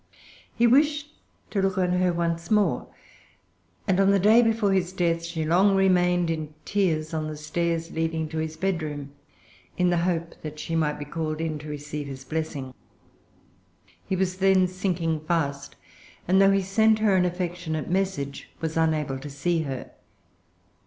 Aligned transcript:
He 0.55 0.65
wished 0.65 1.13
to 1.51 1.61
look 1.61 1.77
on 1.77 1.91
her 1.91 2.11
once 2.11 2.49
more; 2.49 2.87
and 3.87 3.99
on 3.99 4.09
the 4.09 4.17
day 4.17 4.41
before 4.41 4.73
his 4.73 4.91
death 4.91 5.23
she 5.23 5.45
long 5.45 5.75
remained 5.75 6.31
in 6.31 6.55
tears 6.65 7.13
on 7.13 7.27
the 7.27 7.37
stairs 7.37 7.91
leading 7.91 8.27
to 8.29 8.39
his 8.39 8.57
bedroom, 8.57 9.11
in 9.77 9.91
the 9.91 9.97
hope 9.99 10.33
that 10.41 10.57
she 10.57 10.75
might 10.75 10.97
be 10.97 11.05
called 11.05 11.39
in 11.39 11.59
to 11.59 11.67
receive 11.69 12.07
his 12.07 12.23
blessing. 12.23 12.73
He 14.09 14.15
was 14.15 14.37
then 14.37 14.67
sinking 14.67 15.19
fast, 15.19 15.75
and 16.27 16.41
though 16.41 16.49
he 16.49 16.63
sent 16.63 16.97
her 16.97 17.15
an 17.15 17.23
affectionate 17.25 17.87
message, 17.87 18.49
was 18.59 18.75
unable 18.75 19.19
to 19.19 19.29
see 19.29 19.61
her. 19.61 19.91